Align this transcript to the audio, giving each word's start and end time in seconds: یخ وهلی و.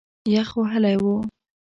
یخ 0.35 0.49
وهلی 0.59 0.95
و. 1.03 1.05